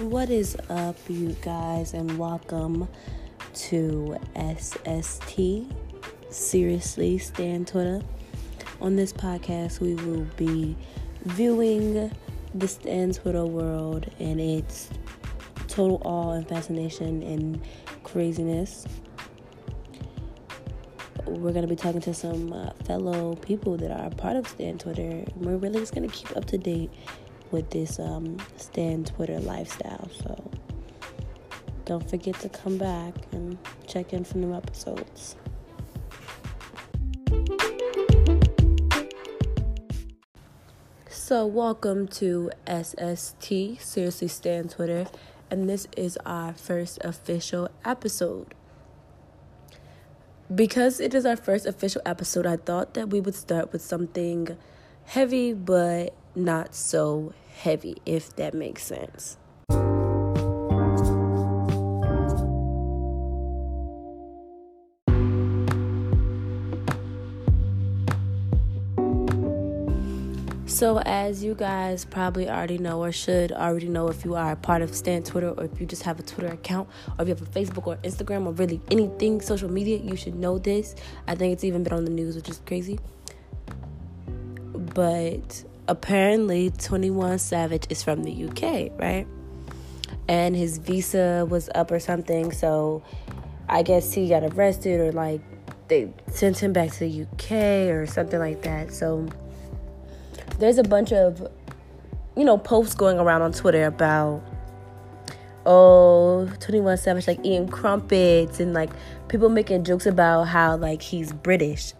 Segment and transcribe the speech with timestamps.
[0.00, 2.88] What is up, you guys, and welcome
[3.54, 5.38] to SST
[6.30, 8.00] Seriously Stan Twitter.
[8.80, 10.74] On this podcast, we will be
[11.24, 12.10] viewing
[12.54, 14.88] the Stan Twitter world and its
[15.68, 17.60] total awe and fascination and
[18.02, 18.86] craziness.
[21.26, 24.78] We're going to be talking to some uh, fellow people that are part of Stan
[24.78, 25.24] Twitter.
[25.36, 26.90] We're really just going to keep up to date
[27.50, 30.08] with this um, Stan Twitter lifestyle.
[30.22, 30.50] So
[31.84, 35.36] don't forget to come back and check in for new episodes.
[41.08, 45.06] So, welcome to SST, Seriously Stan Twitter,
[45.48, 48.54] and this is our first official episode.
[50.52, 54.56] Because it is our first official episode, I thought that we would start with something
[55.04, 59.36] heavy but not so heavy, if that makes sense.
[70.80, 74.56] So, as you guys probably already know, or should already know, if you are a
[74.56, 77.34] part of Stan Twitter, or if you just have a Twitter account, or if you
[77.34, 80.94] have a Facebook or Instagram, or really anything social media, you should know this.
[81.26, 82.98] I think it's even been on the news, which is crazy.
[84.72, 89.26] But apparently 21 Savage is from the UK, right?
[90.28, 93.02] And his visa was up or something, so
[93.68, 95.40] I guess he got arrested or like
[95.88, 98.92] they sent him back to the UK or something like that.
[98.94, 99.28] So
[100.60, 101.46] there's a bunch of
[102.36, 104.44] you know posts going around on Twitter about
[105.66, 108.90] oh 21 Savage like eating crumpets and like
[109.26, 111.94] people making jokes about how like he's British.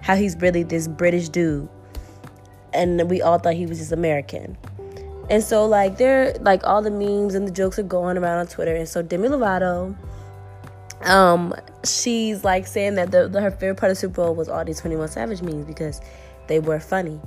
[0.00, 1.68] How he's really this British dude
[2.72, 4.56] and we all thought he was just American.
[5.28, 8.46] And so like they're like all the memes and the jokes are going around on
[8.46, 8.74] Twitter.
[8.74, 9.96] And so Demi Lovato,
[11.02, 11.54] um,
[11.84, 14.80] she's like saying that the, the, her favorite part of Super Bowl was all these
[14.80, 16.00] 21 Savage memes because
[16.46, 17.20] they were funny.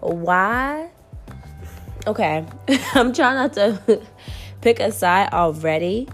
[0.00, 0.90] Why?
[2.06, 2.46] Okay,
[2.94, 4.00] I'm trying not to
[4.60, 6.08] pick a side already,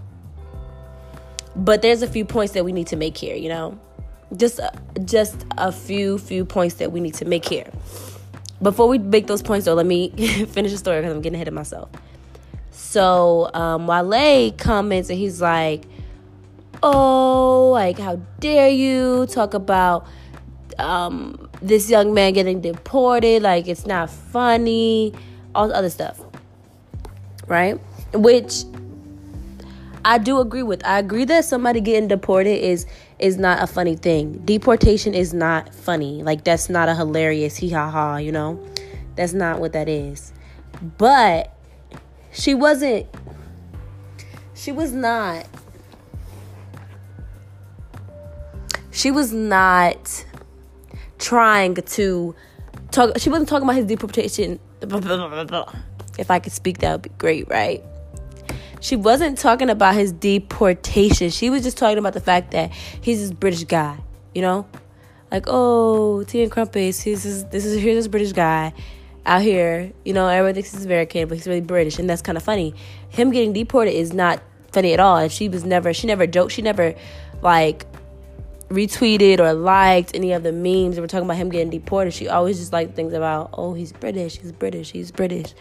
[1.54, 3.36] but there's a few points that we need to make here.
[3.36, 3.78] You know,
[4.36, 4.58] just
[5.04, 7.70] just a few few points that we need to make here.
[8.62, 10.10] Before we make those points, though, let me
[10.48, 11.90] finish the story because I'm getting ahead of myself.
[12.70, 15.84] So, um, Wale comments and he's like,
[16.82, 20.06] Oh, like, how dare you talk about
[20.78, 23.42] um, this young man getting deported?
[23.42, 25.14] Like, it's not funny,
[25.54, 26.20] all the other stuff.
[27.46, 27.80] Right?
[28.12, 28.64] Which
[30.06, 30.86] I do agree with.
[30.86, 32.86] I agree that somebody getting deported is
[33.18, 34.38] is not a funny thing.
[34.44, 36.22] Deportation is not funny.
[36.22, 38.64] Like that's not a hilarious hee ha ha, you know?
[39.16, 40.32] That's not what that is.
[40.96, 41.52] But
[42.30, 43.06] she wasn't
[44.54, 45.44] she was not
[48.92, 50.24] she was not
[51.18, 52.32] trying to
[52.92, 54.60] talk she wasn't talking about his deportation
[56.16, 57.82] if I could speak that would be great, right?
[58.80, 61.30] She wasn't talking about his deportation.
[61.30, 63.98] She was just talking about the fact that he's this British guy,
[64.34, 64.66] you know?
[65.30, 68.72] Like, oh, tea and crumpets, he's this, this is here's this British guy
[69.26, 72.38] out here, you know, everybody thinks he's American, but he's really British, and that's kind
[72.38, 72.74] of funny.
[73.08, 74.40] Him getting deported is not
[74.72, 75.16] funny at all.
[75.16, 76.94] And she was never, she never joked, she never
[77.42, 77.86] like
[78.68, 82.12] retweeted or liked any of the memes that were talking about him getting deported.
[82.12, 85.54] She always just liked things about, oh, he's British, he's British, he's British.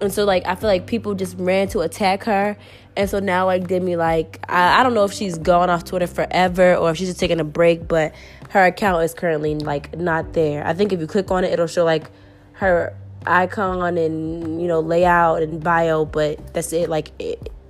[0.00, 2.56] And so like I feel like people just ran to attack her.
[2.96, 6.06] And so now like Demi like I, I don't know if she's gone off Twitter
[6.06, 8.14] forever or if she's just taking a break, but
[8.50, 10.66] her account is currently like not there.
[10.66, 12.10] I think if you click on it it'll show like
[12.52, 12.96] her
[13.26, 17.10] icon and you know layout and bio, but that's it like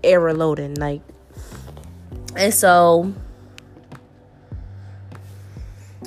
[0.03, 1.01] error loading like
[2.37, 3.13] and so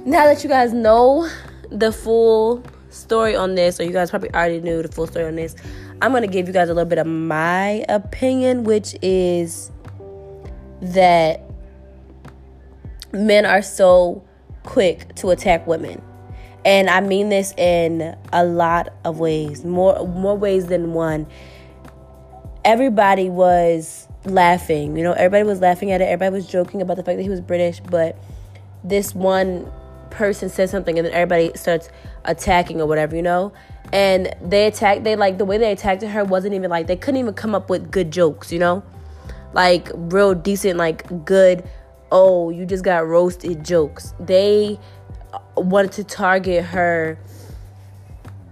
[0.05, 1.29] now that you guys know
[1.69, 5.35] the full story on this, or you guys probably already knew the full story on
[5.35, 5.55] this,
[6.01, 9.71] I'm going to give you guys a little bit of my opinion, which is
[10.81, 11.41] that
[13.11, 14.23] men are so
[14.63, 16.01] quick to attack women.
[16.65, 21.25] And I mean this in a lot of ways, more more ways than one.
[22.65, 26.05] Everybody was laughing, you know, everybody was laughing at it.
[26.05, 28.17] Everybody was joking about the fact that he was British, but
[28.83, 29.71] this one
[30.17, 31.89] person says something and then everybody starts
[32.25, 33.53] attacking or whatever, you know?
[33.93, 37.19] And they attacked, they like, the way they attacked her wasn't even like, they couldn't
[37.19, 38.83] even come up with good jokes, you know?
[39.53, 41.63] Like, real decent, like, good,
[42.11, 44.13] oh, you just got roasted jokes.
[44.19, 44.79] They
[45.55, 47.17] wanted to target her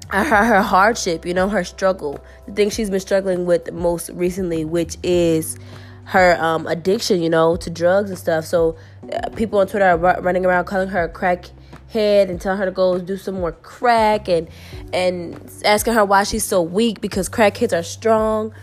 [0.10, 4.64] her, her hardship, you know, her struggle, the thing she's been struggling with most recently,
[4.64, 5.58] which is
[6.06, 8.46] her um, addiction, you know, to drugs and stuff.
[8.46, 8.78] So
[9.12, 11.46] uh, people on Twitter are r- running around calling her a crack
[11.90, 14.48] head and telling her to go do some more crack and
[14.94, 18.54] and asking her why she's so weak because crackheads are strong.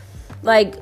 [0.42, 0.76] Like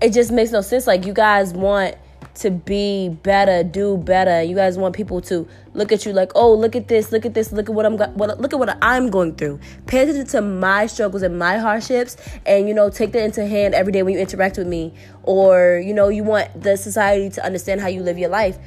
[0.00, 0.86] it just makes no sense.
[0.86, 1.96] Like you guys want
[2.34, 4.42] to be better, do better.
[4.42, 7.34] You guys want people to look at you like, oh, look at this, look at
[7.34, 9.60] this, look at what I'm, what, look at what I'm going through.
[9.86, 13.74] Pay attention to my struggles and my hardships, and you know, take that into hand
[13.74, 14.92] every day when you interact with me.
[15.22, 18.58] Or you know, you want the society to understand how you live your life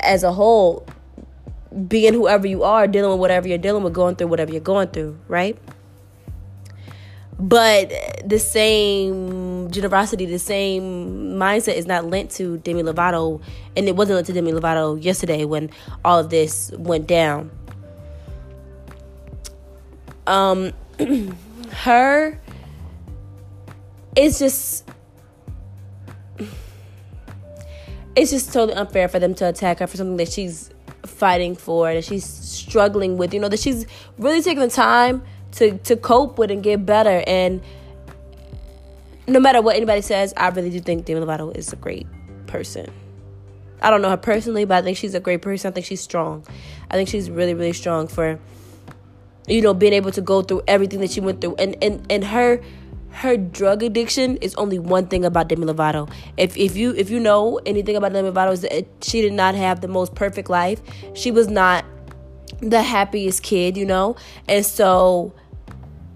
[0.00, 0.86] as a whole,
[1.88, 4.88] being whoever you are, dealing with whatever you're dealing with, going through whatever you're going
[4.88, 5.58] through, right?
[7.38, 7.90] But
[8.22, 13.42] the same generosity, the same mindset is not linked to Demi Lovato,
[13.76, 15.70] and it wasn't linked to Demi Lovato yesterday when
[16.04, 17.50] all of this went down.
[20.26, 20.72] Um,
[21.70, 22.40] her,
[24.16, 24.88] it's just,
[28.16, 30.70] it's just totally unfair for them to attack her for something that she's
[31.04, 33.34] fighting for, that she's struggling with.
[33.34, 33.86] You know that she's
[34.18, 35.22] really taking the time
[35.52, 37.22] to to cope with and get better.
[37.26, 37.60] And
[39.30, 42.06] no matter what anybody says, I really do think Demi Lovato is a great
[42.46, 42.90] person.
[43.82, 45.70] I don't know her personally, but I think she's a great person.
[45.70, 46.44] I think she's strong.
[46.90, 48.38] I think she's really, really strong for
[49.46, 51.54] you know being able to go through everything that she went through.
[51.56, 52.60] And and and her
[53.12, 56.10] her drug addiction is only one thing about Demi Lovato.
[56.36, 59.54] If if you if you know anything about Demi Lovato, is that she did not
[59.54, 60.80] have the most perfect life.
[61.14, 61.84] She was not
[62.60, 64.16] the happiest kid, you know,
[64.48, 65.32] and so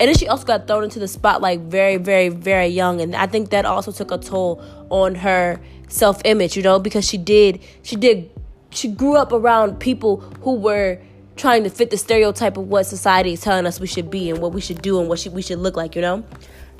[0.00, 3.26] and then she also got thrown into the spotlight very, very, very young, and I
[3.26, 7.62] think that also took a toll on her self image, you know, because she did,
[7.82, 8.30] she did,
[8.70, 11.00] she grew up around people who were
[11.36, 14.38] trying to fit the stereotype of what society is telling us we should be and
[14.38, 16.24] what we should do and what we should look like, you know.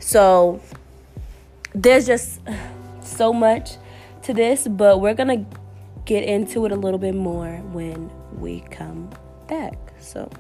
[0.01, 0.61] So
[1.75, 2.41] there's just
[3.03, 3.73] so much
[4.23, 5.45] to this, but we're gonna
[6.05, 9.11] get into it a little bit more when we come
[9.49, 9.77] back.
[10.01, 10.31] So.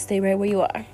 [0.00, 0.86] Stay right where you are.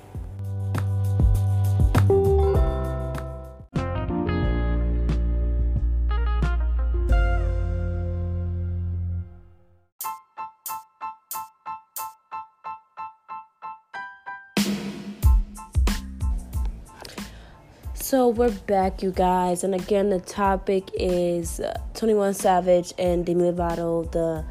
[17.93, 23.51] So we're back, you guys, and again, the topic is uh, 21 Savage and Demi
[23.51, 24.43] Lovato, the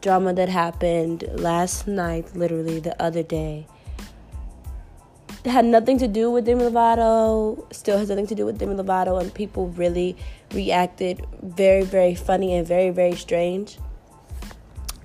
[0.00, 3.66] drama that happened last night, literally the other day
[5.44, 9.20] had nothing to do with Demi Lovato, still has nothing to do with Demi Lovato,
[9.20, 10.16] and people really
[10.52, 13.78] reacted very, very funny and very, very strange.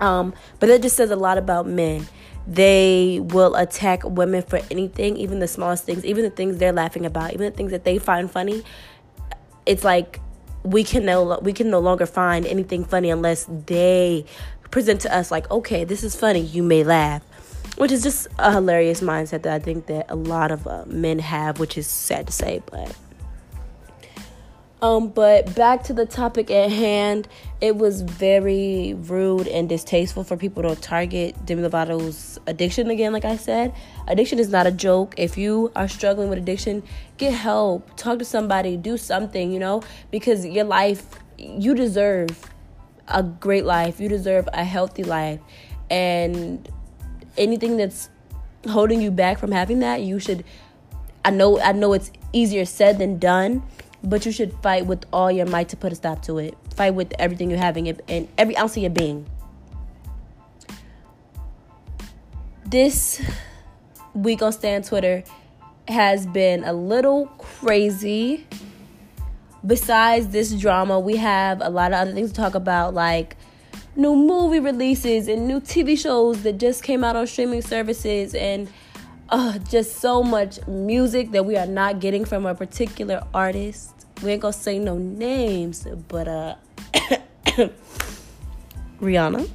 [0.00, 2.08] Um, but that just says a lot about men.
[2.46, 7.04] They will attack women for anything, even the smallest things, even the things they're laughing
[7.04, 8.64] about, even the things that they find funny.
[9.66, 10.20] It's like
[10.62, 14.24] we can no we can no longer find anything funny unless they
[14.70, 16.40] present to us like, okay, this is funny.
[16.40, 17.22] You may laugh
[17.76, 21.18] which is just a hilarious mindset that I think that a lot of uh, men
[21.18, 22.94] have, which is sad to say, but.
[24.82, 27.28] Um, but back to the topic at hand,
[27.60, 33.12] it was very rude and distasteful for people to target Demi Lovato's addiction again.
[33.12, 33.74] Like I said,
[34.08, 35.14] addiction is not a joke.
[35.18, 36.82] If you are struggling with addiction,
[37.18, 42.50] get help, talk to somebody, do something, you know, because your life, you deserve
[43.08, 45.40] a great life, you deserve a healthy life,
[45.90, 46.66] and
[47.36, 48.08] anything that's
[48.68, 50.44] holding you back from having that, you should
[51.24, 53.62] I know I know it's easier said than done,
[54.02, 56.56] but you should fight with all your might to put a stop to it.
[56.74, 59.26] Fight with everything you're having and every ounce of your being.
[62.64, 63.20] This
[64.14, 65.24] week on Stan Twitter
[65.88, 68.46] has been a little crazy.
[69.66, 73.36] Besides this drama, we have a lot of other things to talk about, like
[73.96, 78.68] new movie releases and new TV shows that just came out on streaming services and
[79.28, 84.06] uh, just so much music that we are not getting from a particular artist.
[84.22, 86.54] We ain't gonna say no names, but uh,
[89.00, 89.48] Rihanna.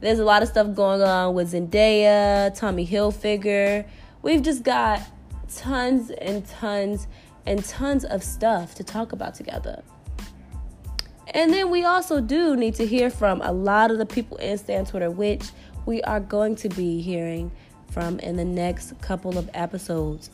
[0.00, 3.86] There's a lot of stuff going on with Zendaya, Tommy Hilfiger.
[4.22, 5.00] We've just got
[5.54, 7.06] tons and tons
[7.46, 9.82] and tons of stuff to talk about together.
[11.36, 14.56] And then we also do need to hear from a lot of the people in
[14.56, 15.50] Stan Twitter, which
[15.84, 17.52] we are going to be hearing
[17.90, 20.30] from in the next couple of episodes.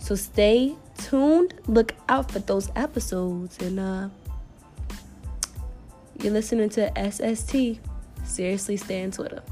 [0.00, 4.08] So stay tuned, look out for those episodes, and uh,
[6.20, 7.78] you're listening to SST.
[8.24, 9.44] Seriously, Stan Twitter.